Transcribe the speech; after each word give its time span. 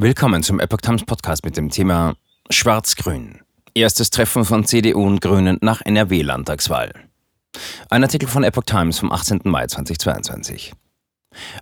Willkommen 0.00 0.44
zum 0.44 0.60
Epoch 0.60 0.80
Times 0.80 1.04
Podcast 1.04 1.44
mit 1.44 1.56
dem 1.56 1.70
Thema 1.70 2.14
Schwarz-Grün. 2.50 3.40
Erstes 3.74 4.10
Treffen 4.10 4.44
von 4.44 4.64
CDU 4.64 5.04
und 5.04 5.20
Grünen 5.20 5.58
nach 5.60 5.80
NRW-Landtagswahl. 5.84 6.92
Ein 7.90 8.04
Artikel 8.04 8.28
von 8.28 8.44
Epoch 8.44 8.62
Times 8.62 9.00
vom 9.00 9.10
18. 9.10 9.40
Mai 9.42 9.66
2022. 9.66 10.72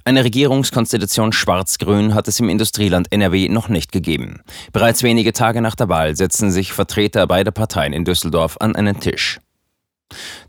Eine 0.05 0.23
Regierungskonstellation 0.23 1.33
Schwarz-Grün 1.33 2.13
hat 2.13 2.29
es 2.29 2.39
im 2.39 2.51
Industrieland 2.51 3.11
NRW 3.11 3.49
noch 3.49 3.71
nicht 3.71 3.91
gegeben. 3.91 4.43
Bereits 4.71 5.03
wenige 5.03 5.33
Tage 5.33 5.63
nach 5.63 5.75
der 5.75 5.89
Wahl 5.89 6.15
setzen 6.15 6.51
sich 6.51 6.75
Vertreter 6.75 7.27
beider 7.27 7.53
Parteien 7.53 7.95
in 7.95 8.05
Düsseldorf 8.05 8.59
an 8.61 8.77
einen 8.77 9.01
Tisch. 9.01 9.41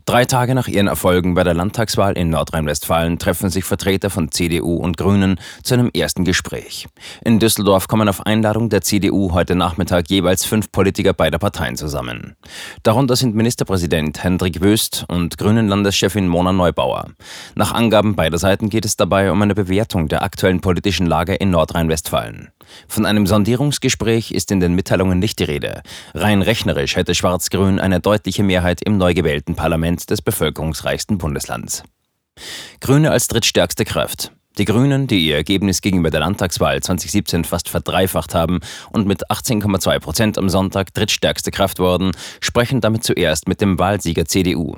Drei 0.08 0.24
Tage 0.24 0.54
nach 0.54 0.68
ihren 0.68 0.86
Erfolgen 0.86 1.34
bei 1.34 1.44
der 1.44 1.52
Landtagswahl 1.52 2.16
in 2.16 2.30
Nordrhein-Westfalen 2.30 3.18
treffen 3.18 3.50
sich 3.50 3.64
Vertreter 3.64 4.08
von 4.08 4.32
CDU 4.32 4.76
und 4.76 4.96
Grünen 4.96 5.38
zu 5.62 5.74
einem 5.74 5.90
ersten 5.92 6.24
Gespräch. 6.24 6.86
In 7.26 7.38
Düsseldorf 7.38 7.88
kommen 7.88 8.08
auf 8.08 8.24
Einladung 8.24 8.70
der 8.70 8.80
CDU 8.80 9.34
heute 9.34 9.54
Nachmittag 9.54 10.08
jeweils 10.08 10.46
fünf 10.46 10.72
Politiker 10.72 11.12
beider 11.12 11.38
Parteien 11.38 11.76
zusammen. 11.76 12.36
Darunter 12.84 13.16
sind 13.16 13.34
Ministerpräsident 13.34 14.24
Hendrik 14.24 14.62
Wüst 14.62 15.04
und 15.08 15.36
Grünen-Landeschefin 15.36 16.26
Mona 16.26 16.54
Neubauer. 16.54 17.10
Nach 17.54 17.72
Angaben 17.72 18.16
beider 18.16 18.38
Seiten 18.38 18.70
geht 18.70 18.86
es 18.86 18.96
dabei 18.96 19.30
um 19.30 19.42
eine 19.42 19.54
Bewertung 19.54 20.08
der 20.08 20.22
aktuellen 20.22 20.62
politischen 20.62 21.04
Lage 21.04 21.34
in 21.34 21.50
Nordrhein-Westfalen. 21.50 22.48
Von 22.86 23.06
einem 23.06 23.26
Sondierungsgespräch 23.26 24.30
ist 24.30 24.50
in 24.50 24.60
den 24.60 24.74
Mitteilungen 24.74 25.18
nicht 25.18 25.38
die 25.38 25.44
Rede. 25.44 25.82
Rein 26.14 26.42
rechnerisch 26.42 26.96
hätte 26.96 27.14
Schwarz-Grün 27.14 27.78
eine 27.78 28.00
deutliche 28.00 28.42
Mehrheit 28.42 28.82
im 28.82 28.98
neu 28.98 29.14
gewählten 29.14 29.54
Parlament 29.54 29.97
des 30.06 30.22
bevölkerungsreichsten 30.22 31.18
Bundeslands. 31.18 31.82
Grüne 32.80 33.10
als 33.10 33.28
drittstärkste 33.28 33.84
Kraft. 33.84 34.32
Die 34.58 34.64
Grünen, 34.64 35.06
die 35.06 35.24
ihr 35.24 35.36
Ergebnis 35.36 35.82
gegenüber 35.82 36.10
der 36.10 36.18
Landtagswahl 36.18 36.82
2017 36.82 37.44
fast 37.44 37.68
verdreifacht 37.68 38.34
haben 38.34 38.58
und 38.90 39.06
mit 39.06 39.30
18,2 39.30 40.00
Prozent 40.00 40.36
am 40.36 40.48
Sonntag 40.48 40.92
drittstärkste 40.94 41.52
Kraft 41.52 41.78
wurden, 41.78 42.10
sprechen 42.40 42.80
damit 42.80 43.04
zuerst 43.04 43.46
mit 43.46 43.60
dem 43.60 43.78
Wahlsieger 43.78 44.24
CDU. 44.24 44.74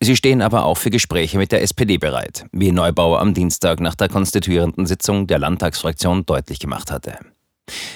Sie 0.00 0.14
stehen 0.14 0.40
aber 0.40 0.64
auch 0.64 0.78
für 0.78 0.90
Gespräche 0.90 1.36
mit 1.36 1.50
der 1.50 1.62
SPD 1.62 1.98
bereit, 1.98 2.46
wie 2.52 2.70
Neubauer 2.70 3.20
am 3.20 3.34
Dienstag 3.34 3.80
nach 3.80 3.96
der 3.96 4.08
konstituierenden 4.08 4.86
Sitzung 4.86 5.26
der 5.26 5.40
Landtagsfraktion 5.40 6.24
deutlich 6.26 6.60
gemacht 6.60 6.92
hatte. 6.92 7.18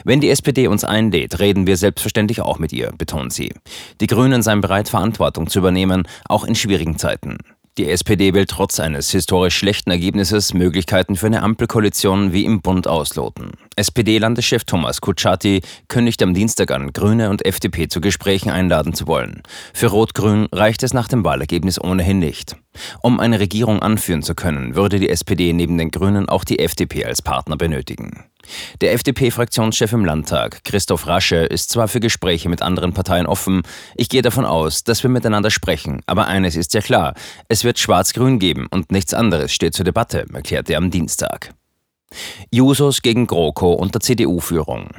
Wenn 0.05 0.21
die 0.21 0.31
SPD 0.31 0.69
uns 0.69 0.85
einlädt, 0.85 1.39
reden 1.41 1.67
wir 1.67 1.77
selbstverständlich 1.77 2.41
auch 2.41 2.59
mit 2.59 2.73
ihr, 2.73 2.93
betont 2.97 3.33
sie. 3.33 3.53
Die 4.01 4.07
Grünen 4.07 4.43
seien 4.43 4.61
bereit, 4.61 4.89
Verantwortung 4.89 5.49
zu 5.49 5.59
übernehmen, 5.59 6.07
auch 6.29 6.45
in 6.45 6.55
schwierigen 6.55 6.99
Zeiten. 6.99 7.39
Die 7.79 7.89
SPD 7.89 8.35
will 8.35 8.47
trotz 8.47 8.81
eines 8.81 9.13
historisch 9.13 9.57
schlechten 9.57 9.93
Ergebnisses 9.93 10.53
Möglichkeiten 10.53 11.15
für 11.15 11.27
eine 11.27 11.45
Ampelkoalition 11.45 12.33
wie 12.33 12.45
im 12.45 12.61
Bund 12.61 12.89
ausloten. 12.89 13.53
SPD-Landeschef 13.77 14.65
Thomas 14.65 15.01
Kutschaty 15.01 15.61
kündigt 15.87 16.21
am 16.25 16.35
Dienstag 16.35 16.73
an, 16.73 16.93
Grüne 16.93 17.31
und 17.31 17.47
FDP 17.47 17.87
zu 17.87 18.01
Gesprächen 18.01 18.51
einladen 18.51 18.95
zu 18.95 19.07
wollen. 19.07 19.45
Für 19.73 19.87
Rot-Grün 19.87 20.49
reicht 20.51 20.83
es 20.83 20.93
nach 20.93 21.07
dem 21.07 21.25
Wahlergebnis 21.25 21.81
ohnehin 21.81 22.19
nicht. 22.19 22.57
Um 23.01 23.21
eine 23.21 23.39
Regierung 23.39 23.81
anführen 23.81 24.23
zu 24.23 24.35
können, 24.35 24.75
würde 24.75 24.99
die 24.99 25.09
SPD 25.11 25.53
neben 25.53 25.79
den 25.79 25.93
Grünen 25.93 26.29
auch 26.29 26.43
die 26.43 26.59
FDP 26.59 27.05
als 27.05 27.23
Partner 27.23 27.57
benötigen. 27.57 28.25
Der 28.81 28.93
FDP-Fraktionschef 28.93 29.93
im 29.93 30.05
Landtag, 30.05 30.65
Christoph 30.65 31.07
Rasche, 31.07 31.37
ist 31.37 31.71
zwar 31.71 31.89
für 31.89 32.01
Gespräche 32.01 32.49
mit 32.49 32.63
anderen 32.63 32.93
Parteien 32.93 33.27
offen, 33.27 33.63
ich 33.97 34.09
gehe 34.09 34.23
davon 34.23 34.45
aus, 34.45 34.85
dass 34.85 35.03
wir 35.03 35.11
miteinander 35.11 35.51
sprechen, 35.51 36.03
aber 36.07 36.27
eines 36.27 36.57
ist 36.57 36.75
ja 36.75 36.81
klar, 36.81 37.15
es 37.49 37.65
wird 37.65 37.79
Schwarz-Grün 37.79 38.39
geben 38.39 38.67
und 38.71 38.93
nichts 38.93 39.15
anderes 39.15 39.53
steht 39.53 39.75
zur 39.75 39.85
Debatte, 39.85 40.27
erklärte 40.33 40.73
er 40.73 40.79
am 40.79 40.91
Dienstag. 40.91 41.55
Jusos 42.51 43.03
gegen 43.03 43.27
GroKo 43.27 43.73
unter 43.73 44.01
CDU-Führung. 44.01 44.91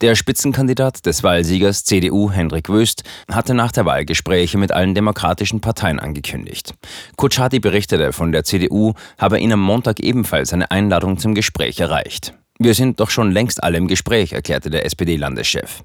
Der 0.00 0.14
Spitzenkandidat 0.14 1.04
des 1.06 1.22
Wahlsiegers 1.22 1.84
CDU, 1.84 2.30
Hendrik 2.30 2.68
Wüst, 2.68 3.04
hatte 3.30 3.54
nach 3.54 3.72
der 3.72 3.84
Wahl 3.84 4.04
Gespräche 4.04 4.58
mit 4.58 4.72
allen 4.72 4.94
demokratischen 4.94 5.60
Parteien 5.60 6.00
angekündigt. 6.00 6.74
Kutschati 7.16 7.60
berichtete 7.60 8.12
von 8.12 8.32
der 8.32 8.44
CDU, 8.44 8.94
habe 9.18 9.38
ihn 9.38 9.52
am 9.52 9.60
Montag 9.60 10.00
ebenfalls 10.00 10.52
eine 10.52 10.70
Einladung 10.70 11.18
zum 11.18 11.34
Gespräch 11.34 11.78
erreicht. 11.78 12.34
Wir 12.62 12.74
sind 12.74 13.00
doch 13.00 13.08
schon 13.08 13.30
längst 13.30 13.62
alle 13.64 13.78
im 13.78 13.88
Gespräch, 13.88 14.34
erklärte 14.34 14.68
der 14.68 14.84
SPD-Landeschef. 14.84 15.82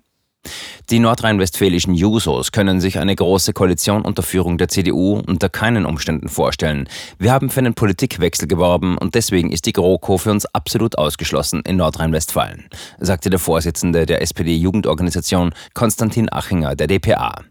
Die 0.90 1.00
nordrhein-westfälischen 1.00 1.94
Jusos 1.94 2.52
können 2.52 2.81
sich 2.81 3.00
eine 3.00 3.16
große 3.16 3.53
Koalition 3.53 4.02
unter 4.02 4.22
Führung 4.24 4.58
der 4.58 4.68
CDU 4.68 5.22
unter 5.25 5.47
keinen 5.47 5.86
Umständen 5.86 6.28
vorstellen. 6.28 6.90
Wir 7.18 7.31
haben 7.31 7.50
für 7.50 7.62
einen 7.62 7.75
Politikwechsel 7.75 8.50
geworben 8.50 8.97
und 8.97 9.16
deswegen 9.16 9.53
ist 9.53 9.68
die 9.68 9.72
GroKo 9.72 10.18
für 10.18 10.31
uns 10.31 10.46
absolut 10.47 10.97
ausgeschlossen 10.97 11.62
in 11.66 11.78
Nordrhein-Westfalen, 11.78 12.66
sagte 13.00 13.30
der 13.30 13.40
Vorsitzende 13.40 14.06
der 14.06 14.22
SPD-Jugendorganisation 14.22 15.53
Konstantin 15.74 16.28
Achinger 16.30 16.75
der 16.75 16.88
DPA. 16.88 17.46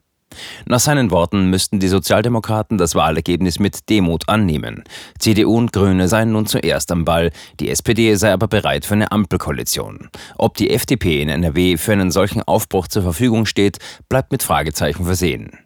Nach 0.67 0.81
seinen 0.81 1.11
Worten 1.11 1.51
müssten 1.51 1.81
die 1.81 1.89
Sozialdemokraten 1.89 2.79
das 2.79 2.95
Wahlergebnis 2.95 3.59
mit 3.59 3.89
Demut 3.89 4.29
annehmen. 4.29 4.85
CDU 5.19 5.57
und 5.57 5.73
Grüne 5.73 6.09
seien 6.09 6.33
nun 6.33 6.47
zuerst 6.47 6.93
am 6.93 7.05
Ball, 7.05 7.31
die 7.61 7.71
SPD 7.71 8.15
sei 8.15 8.33
aber 8.33 8.49
bereit 8.49 8.85
für 8.85 8.95
eine 8.95 9.13
Ampelkoalition. 9.13 10.11
Ob 10.37 10.57
die 10.57 10.71
FDP 10.71 11.23
in 11.23 11.29
NRW 11.29 11.77
für 11.77 11.93
einen 11.93 12.11
solchen 12.11 12.43
Aufbruch 12.43 12.89
zur 12.89 13.03
Verfügung 13.03 13.47
steht, 13.47 13.79
bleibt 14.09 14.33
mit 14.33 14.43
Fragezeichen 14.43 15.05
versehen. 15.05 15.59